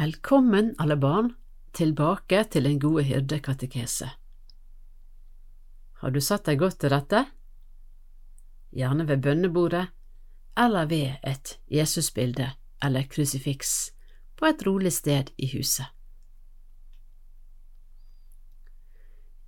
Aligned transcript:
Velkommen, 0.00 0.74
alle 0.78 0.96
barn, 0.96 1.34
tilbake 1.76 2.44
til 2.48 2.64
Den 2.64 2.78
gode 2.80 3.02
hyrde 3.04 3.36
katekese. 3.44 4.06
Har 6.00 6.14
du 6.14 6.20
satt 6.24 6.46
deg 6.48 6.56
godt 6.62 6.78
til 6.80 6.88
rette? 6.94 7.20
Gjerne 8.72 9.04
ved 9.10 9.20
bønnebordet 9.20 9.90
eller 10.56 10.88
ved 10.88 11.18
et 11.20 11.52
Jesusbilde 11.68 12.46
eller 12.80 13.04
krusifiks 13.12 13.92
på 14.40 14.48
et 14.48 14.64
rolig 14.66 14.94
sted 14.96 15.34
i 15.36 15.50
huset. 15.52 15.92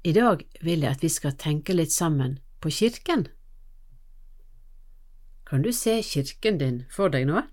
I 0.05 0.12
dag 0.12 0.45
vil 0.61 0.84
jeg 0.84 0.98
at 0.98 1.03
vi 1.03 1.09
skal 1.09 1.39
tenke 1.41 1.73
litt 1.73 1.96
sammen 1.96 2.37
på 2.61 2.69
kirken. 2.69 3.25
Kan 5.48 5.64
du 5.64 5.73
se 5.73 6.03
kirken 6.03 6.61
din 6.61 6.84
for 6.93 7.09
deg 7.09 7.25
nå? 7.32 7.46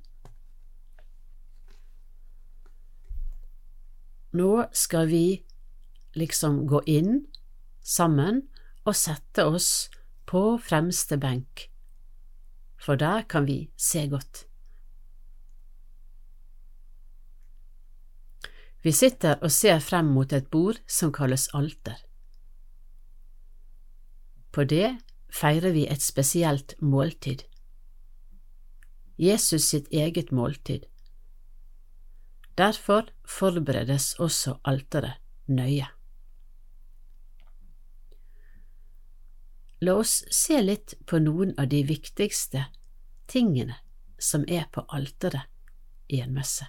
Nå 4.32 4.66
skal 4.74 5.08
vi 5.10 5.44
liksom 6.18 6.66
gå 6.70 6.84
inn 6.86 7.24
sammen 7.82 8.44
og 8.86 8.96
sette 8.98 9.46
oss 9.46 9.90
på 10.30 10.60
fremste 10.62 11.18
benk, 11.18 11.66
for 12.78 13.00
der 13.00 13.26
kan 13.30 13.48
vi 13.50 13.72
se 13.78 14.06
godt. 14.10 14.46
Vi 18.84 18.92
sitter 18.96 19.42
og 19.44 19.52
ser 19.52 19.82
frem 19.84 20.14
mot 20.16 20.32
et 20.34 20.48
bord 20.48 20.78
som 20.88 21.12
kalles 21.12 21.50
alter. 21.58 21.98
På 24.52 24.64
det 24.64 25.00
feirer 25.34 25.76
vi 25.76 25.86
et 25.88 26.02
spesielt 26.02 26.78
måltid. 26.82 27.44
Jesus 29.20 29.68
sitt 29.68 29.90
eget 29.92 30.32
måltid. 30.32 30.88
Derfor 32.60 33.08
forberedes 33.24 34.18
også 34.20 34.58
alteret 34.68 35.22
nøye. 35.48 35.88
La 39.80 39.94
oss 39.96 40.18
se 40.36 40.58
litt 40.60 40.98
på 41.08 41.22
noen 41.24 41.54
av 41.56 41.70
de 41.72 41.80
viktigste 41.88 42.66
tingene 43.32 43.78
som 44.20 44.44
er 44.52 44.68
på 44.76 44.84
alteret 44.92 45.48
i 46.12 46.20
en 46.20 46.36
messe. 46.36 46.68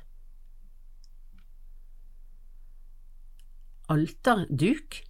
Alterduk 3.90 5.00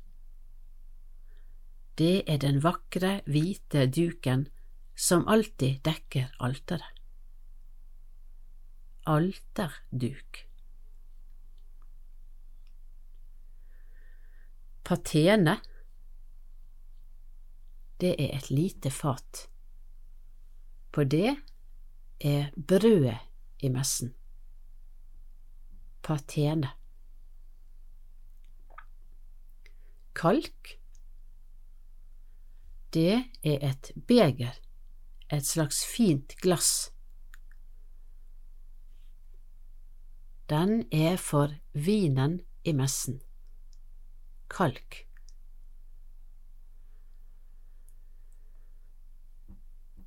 Det 2.01 2.15
er 2.25 2.39
den 2.41 2.63
vakre, 2.65 3.19
hvite 3.29 3.85
duken 3.93 4.49
som 4.97 5.29
alltid 5.29 5.83
dekker 5.85 6.31
alteret. 6.41 6.89
Alterduk. 9.05 10.50
Patene 14.91 15.53
Det 18.03 18.09
er 18.19 18.33
et 18.35 18.49
lite 18.51 18.91
fat. 18.91 19.45
På 20.91 21.05
det 21.05 21.37
er 22.27 22.49
brødet 22.57 23.21
i 23.63 23.71
messen. 23.71 24.11
Patene. 26.03 26.73
Kalk 30.19 30.75
Det 32.91 33.15
er 33.45 33.71
et 33.71 33.93
beger, 33.95 34.59
et 35.31 35.47
slags 35.47 35.85
fint 35.87 36.35
glass. 36.43 36.91
Den 40.51 40.89
er 40.91 41.17
for 41.17 41.55
vinen 41.79 42.41
i 42.65 42.73
messen 42.75 43.23
kalk. 44.51 45.07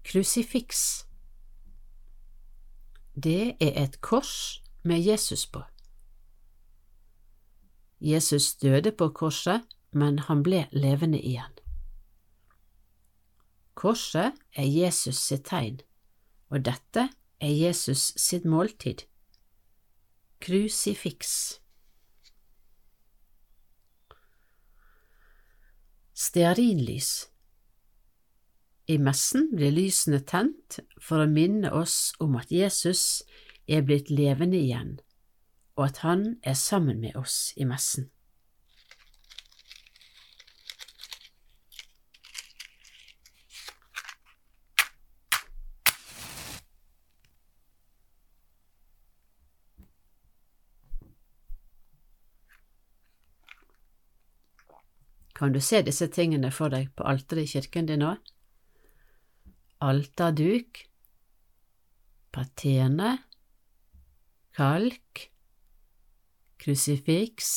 Krusifiks 0.03 1.07
Det 3.15 3.55
er 3.61 3.83
et 3.83 4.01
kors 4.01 4.61
med 4.83 4.99
Jesus 4.99 5.47
på. 5.47 5.63
Jesus 8.01 8.55
døde 8.55 8.91
på 8.91 9.09
korset, 9.09 9.61
men 9.91 10.19
han 10.19 10.43
ble 10.43 10.67
levende 10.71 11.21
igjen. 11.21 11.53
Korset 13.73 14.33
er 14.55 14.67
Jesus 14.67 15.15
sitt 15.15 15.45
tegn, 15.47 15.79
og 16.49 16.65
dette 16.65 17.07
er 17.39 17.53
Jesus 17.53 18.11
sitt 18.19 18.45
måltid. 18.45 19.05
Krusifiks. 20.43 21.62
Stearinlys 26.23 27.27
I 28.87 28.95
messen 28.97 29.49
blir 29.51 29.73
lysene 29.75 30.21
tent 30.23 30.77
for 31.03 31.19
å 31.19 31.27
minne 31.27 31.71
oss 31.75 32.13
om 32.23 32.37
at 32.39 32.53
Jesus 32.53 33.01
er 33.67 33.83
blitt 33.83 34.07
levende 34.13 34.55
igjen, 34.55 34.93
og 35.75 35.89
at 35.89 35.99
han 36.05 36.23
er 36.47 36.55
sammen 36.55 37.01
med 37.03 37.17
oss 37.19 37.51
i 37.59 37.67
messen. 37.67 38.07
Kan 55.33 55.53
du 55.53 55.61
se 55.61 55.81
disse 55.81 56.07
tingene 56.13 56.51
for 56.53 56.73
deg 56.73 56.91
på 56.93 57.05
alteret 57.09 57.47
i 57.47 57.51
kirken 57.55 57.89
din 57.89 58.03
nå? 58.03 58.13
Alterduk, 59.83 60.85
patene, 62.33 63.17
kalk, 64.55 65.27
krusifiks 66.61 67.51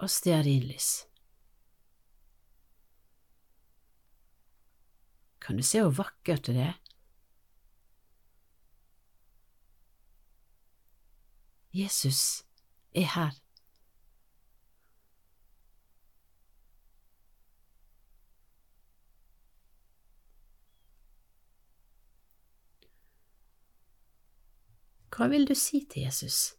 og 0.00 0.10
stearinlys. 0.10 0.90
Kan 5.42 5.58
du 5.58 5.66
se 5.66 5.82
hvor 5.82 5.94
vakkert 6.00 6.46
det 6.48 6.56
er? 6.64 6.74
Jesus 11.72 12.44
er 12.94 13.08
her. 13.14 13.41
Hva 25.22 25.28
vil 25.30 25.44
du 25.46 25.54
si 25.54 25.78
til 25.86 26.02
Jesus? 26.02 26.56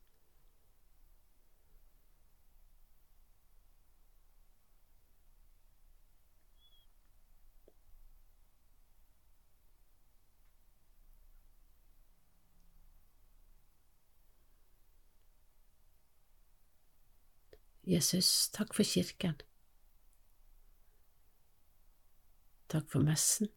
Jesus, 17.83 18.47
takk 18.55 18.71
for 18.71 18.87
kirken. 18.87 19.35
Takk 22.71 22.87
for 22.87 23.03
messen. 23.03 23.51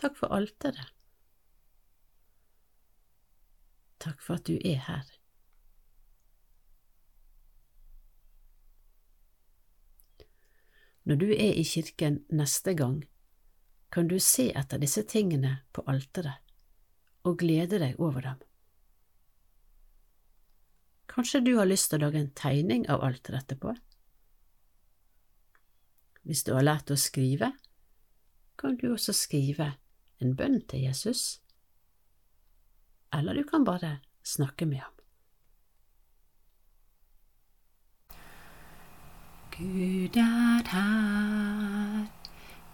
Takk 0.00 0.16
for 0.16 0.32
alteret. 0.32 0.97
Takk 4.08 4.22
for 4.24 4.38
at 4.40 4.46
du 4.48 4.54
er 4.64 4.78
her. 4.86 5.08
Når 11.04 11.18
du 11.20 11.26
er 11.34 11.56
i 11.60 11.64
kirken 11.64 12.22
neste 12.32 12.72
gang, 12.76 13.02
kan 13.92 14.08
du 14.08 14.16
se 14.20 14.46
etter 14.56 14.80
disse 14.80 15.02
tingene 15.08 15.58
på 15.76 15.84
alteret 15.92 16.40
og 17.28 17.36
glede 17.42 17.80
deg 17.82 18.00
over 18.00 18.24
dem. 18.24 18.38
Kanskje 21.12 21.42
du 21.44 21.50
har 21.58 21.68
lyst 21.68 21.90
til 21.90 22.00
å 22.00 22.06
lage 22.06 22.22
en 22.22 22.32
tegning 22.32 22.86
av 22.88 23.04
alteret 23.04 23.44
etterpå? 23.44 23.74
Hvis 26.24 26.46
du 26.48 26.54
har 26.56 26.64
lært 26.64 26.88
å 26.92 26.96
skrive, 26.96 27.52
kan 28.56 28.80
du 28.80 28.88
også 28.94 29.12
skrive 29.12 29.74
en 30.24 30.32
bønn 30.36 30.62
til 30.64 30.86
Jesus 30.88 31.42
eller 33.14 33.34
du 33.34 33.42
kan 33.42 33.64
bare 33.64 33.98
snakke 34.24 34.66
med 34.66 34.76
ham. 34.76 34.92
Gud 39.58 40.16
er 40.16 40.68
her, 40.70 42.06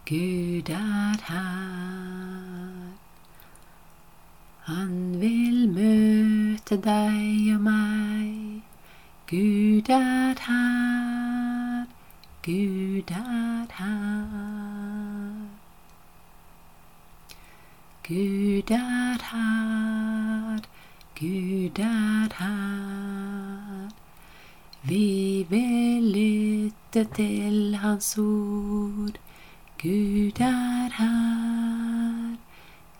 Gud 0.08 0.68
er 0.68 1.16
her. 1.28 1.84
Han 4.64 5.20
vil 5.20 5.68
møte 5.68 6.76
deg 6.76 7.54
og 7.54 7.60
meg. 7.64 8.62
Gud 9.30 9.88
er 9.88 10.36
her, 10.46 11.84
Gud 12.44 13.10
er 13.10 13.66
her. 13.78 14.74
Gud 18.08 18.70
er 18.70 19.18
her, 19.32 19.83
Gud 21.20 21.78
er 21.78 22.28
her. 22.38 23.88
Vi 24.82 25.46
vil 25.48 26.02
lytte 26.02 27.04
til 27.14 27.74
Hans 27.76 28.18
ord. 28.18 29.18
Gud 29.82 30.40
er 30.40 30.90
her, 30.98 32.36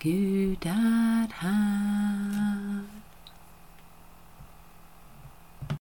Gud 0.03 0.65
er 0.65 1.27
her. 1.41 1.94